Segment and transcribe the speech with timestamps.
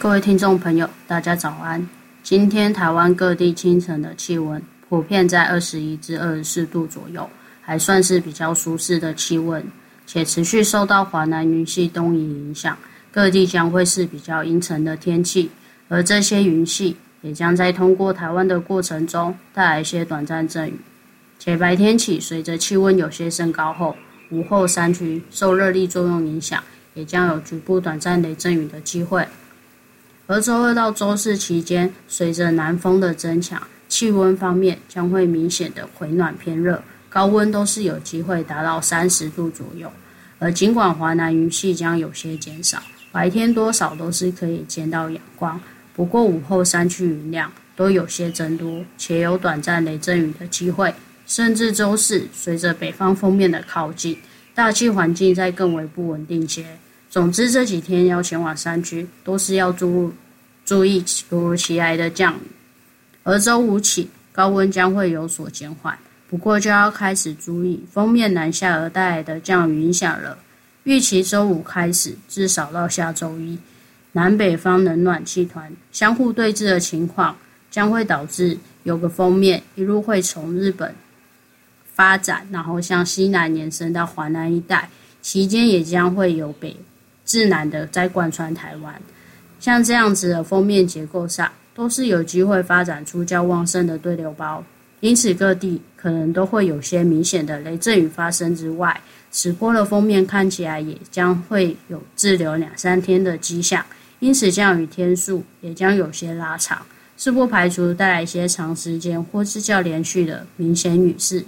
[0.00, 1.84] 各位听众朋友，大家早安。
[2.22, 7.28] 今天台湾各地清晨的气温普遍在二十一至二十四度左右，
[7.60, 9.60] 还算是比较舒适的气温，
[10.06, 12.78] 且持续受到华南云系东移影响，
[13.10, 15.50] 各地将会是比较阴沉的天气。
[15.88, 20.78] 而这些云系也将在通过台湾的过程中带来一些短暂阵雨，
[21.40, 23.96] 且白天起随着气温有些升高后，
[24.30, 26.62] 午后山区受热力作用影响，
[26.94, 29.26] 也将有局部短暂雷阵雨的机会。
[30.30, 39.90] 而周二到周四期间，随着南风的增强，气温方面将会明显的回暖偏热，高温都是有机会达到三十度左右。
[40.38, 45.58] 而尽管华南云系将有些减少，白天多少都是可以见到阳光，
[45.94, 50.94] 不过午后山区云量都有些增多，且有短暂雷阵雨的机会。
[51.26, 54.18] 甚至周四，随着北方锋面的靠近，
[54.54, 56.66] 大气环境再更为不稳定些。
[57.10, 60.12] 总之，这几天要前往山区，都是要注
[60.64, 62.40] 注意突如其来的降雨。
[63.22, 70.36] 而周五起，高温将会有所减缓，不过就要开始注意锋面南下而带来的降雨影响了。
[70.84, 73.58] 预期周五开始，至少到下周一，
[74.12, 77.34] 南北方冷暖气团相互对峙的情况，
[77.70, 80.94] 将会导致有个锋面一路会从日本
[81.94, 84.90] 发展，然后向西南延伸到华南一带，
[85.22, 86.76] 期间也将会有北。
[87.28, 88.94] 自南的在贯穿台湾，
[89.60, 94.64] 像这样子的封面结构上，都是有机会发展出较旺盛的对流包，
[95.00, 98.98] 因此各地可能都会有些明显的雷阵雨发生之外，
[99.30, 103.84] 此波的封面看起来也将会有滞留两三天的迹象，
[104.20, 106.80] 因此降雨天数也将有些拉长，
[107.18, 111.44] 是不排除带来一些长时间或是较连续的明显雨势。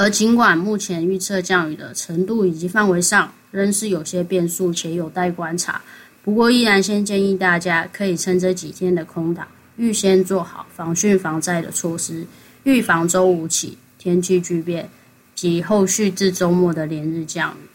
[0.00, 5.82] 而尽管目前预测降雨的程度以及范围上仍是有些变数且有待观察，
[6.22, 9.44] 不过依然先建议大家可以趁这几天的空档，
[9.76, 12.24] 预先做好防汛防灾的措施，
[12.62, 14.88] 预防周五起天气巨变
[15.34, 17.68] 及后续至周末的连日降雨。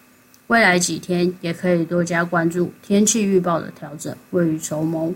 [0.47, 5.13] 未来几天也可以多加关注天气预报的调整，未雨绸缪。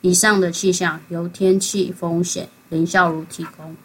[0.00, 3.76] 以上的气象由天气风险林孝如提供。